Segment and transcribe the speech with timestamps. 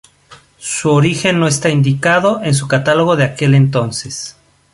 [0.57, 4.35] Su origen no está indicado en su catálogo de aquel entonces.